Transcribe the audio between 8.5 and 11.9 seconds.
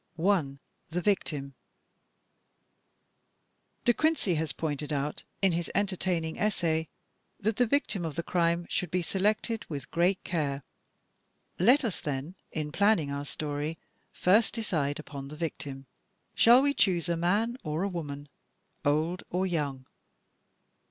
should be selected with great care. Let